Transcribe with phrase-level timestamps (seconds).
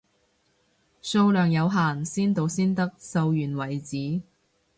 [0.99, 4.23] 數量有限，先到先得，售完為止，